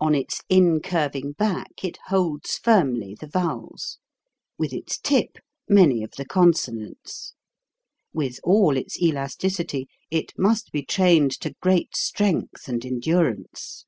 On 0.00 0.14
its 0.14 0.40
incurving 0.48 1.32
back 1.32 1.84
it 1.84 1.98
holds 2.06 2.56
firmly 2.56 3.14
the 3.20 3.26
vowels; 3.26 3.98
with 4.56 4.72
its 4.72 4.96
tip, 4.96 5.36
many 5.68 6.02
of 6.02 6.12
the 6.12 6.24
consonants. 6.24 7.34
With 8.14 8.40
all 8.42 8.74
its 8.78 8.98
elasticity, 9.02 9.86
it 10.10 10.32
must 10.38 10.72
be 10.72 10.82
trained 10.82 11.32
to 11.40 11.54
great 11.60 11.94
strength 11.94 12.68
and 12.68 12.86
endurance. 12.86 13.84